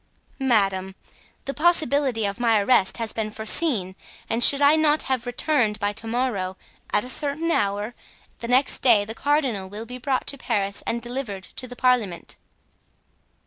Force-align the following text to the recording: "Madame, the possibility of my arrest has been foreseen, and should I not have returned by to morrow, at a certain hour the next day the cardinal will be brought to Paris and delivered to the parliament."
"Madame, 0.39 0.95
the 1.45 1.53
possibility 1.53 2.25
of 2.25 2.39
my 2.39 2.59
arrest 2.59 2.97
has 2.97 3.13
been 3.13 3.29
foreseen, 3.29 3.95
and 4.27 4.43
should 4.43 4.59
I 4.59 4.75
not 4.75 5.03
have 5.03 5.27
returned 5.27 5.77
by 5.79 5.93
to 5.93 6.07
morrow, 6.07 6.57
at 6.91 7.05
a 7.05 7.07
certain 7.07 7.51
hour 7.51 7.93
the 8.39 8.47
next 8.47 8.79
day 8.79 9.05
the 9.05 9.13
cardinal 9.13 9.69
will 9.69 9.85
be 9.85 9.99
brought 9.99 10.25
to 10.25 10.39
Paris 10.39 10.81
and 10.87 11.03
delivered 11.03 11.43
to 11.55 11.67
the 11.67 11.75
parliament." 11.75 12.35